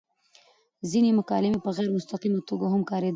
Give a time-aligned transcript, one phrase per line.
[0.89, 3.09] ځينې مکالمې په غېر مستقيمه توګه هم کاريدلي وې